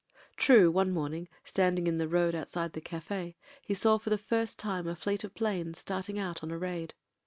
True, 0.35 0.71
one 0.71 0.89
morning, 0.89 1.29
standing 1.45 1.85
in 1.85 1.99
the 1.99 2.07
road 2.07 2.33
outside 2.33 2.73
the 2.73 2.81
cafe, 2.81 3.35
he 3.61 3.75
saw 3.75 3.99
for 3.99 4.09
the 4.09 4.17
first 4.17 4.57
time 4.57 4.87
a 4.87 4.95
fleet 4.95 5.23
of 5.23 5.35
'planes 5.35 5.77
starting 5.77 6.17
out 6.17 6.41
on 6.43 6.49
a 6.49 6.57
raid. 6.57 6.95